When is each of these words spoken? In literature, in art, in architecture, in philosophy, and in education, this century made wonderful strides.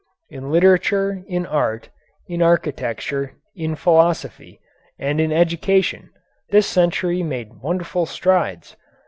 In 0.31 0.49
literature, 0.51 1.23
in 1.27 1.45
art, 1.45 1.89
in 2.27 2.41
architecture, 2.41 3.33
in 3.55 3.75
philosophy, 3.75 4.59
and 4.97 5.21
in 5.21 5.31
education, 5.31 6.09
this 6.49 6.65
century 6.65 7.21
made 7.21 7.61
wonderful 7.61 8.07
strides. 8.07 8.75